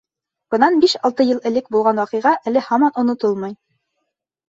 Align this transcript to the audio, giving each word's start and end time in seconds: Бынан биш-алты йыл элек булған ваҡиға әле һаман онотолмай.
Бынан 0.55 0.79
биш-алты 0.85 1.27
йыл 1.27 1.43
элек 1.51 1.71
булған 1.77 2.03
ваҡиға 2.05 2.35
әле 2.53 2.67
һаман 2.73 3.01
онотолмай. 3.07 3.59